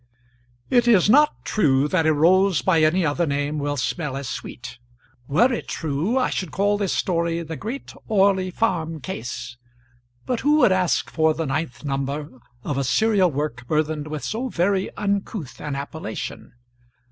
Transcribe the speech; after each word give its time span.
It 0.71 0.87
is 0.87 1.11
not 1.11 1.45
true 1.45 1.87
that 1.87 2.07
a 2.07 2.13
rose 2.15 2.63
by 2.63 2.81
any 2.81 3.05
other 3.05 3.27
name 3.27 3.59
will 3.59 3.77
smell 3.77 4.17
as 4.17 4.27
sweet. 4.27 4.79
Were 5.27 5.53
it 5.53 5.67
true, 5.67 6.17
I 6.17 6.31
should 6.31 6.49
call 6.49 6.79
this 6.79 6.91
story 6.91 7.43
"The 7.43 7.55
Great 7.55 7.93
Orley 8.07 8.49
Farm 8.49 8.99
Case." 8.99 9.57
But 10.25 10.39
who 10.39 10.55
would 10.57 10.71
ask 10.71 11.11
for 11.11 11.35
the 11.35 11.45
ninth 11.45 11.85
number 11.85 12.39
of 12.63 12.79
a 12.79 12.83
serial 12.83 13.29
work 13.29 13.67
burthened 13.67 14.07
with 14.07 14.23
so 14.23 14.49
very 14.49 14.89
uncouth 14.97 15.61
an 15.61 15.75
appellation? 15.75 16.53